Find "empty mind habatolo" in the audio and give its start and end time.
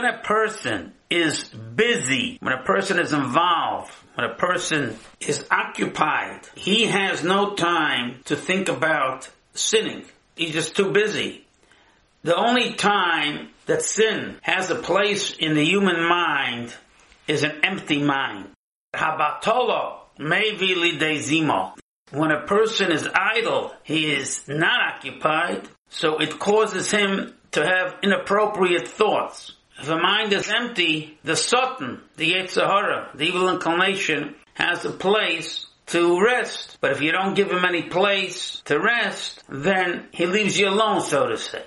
17.62-19.98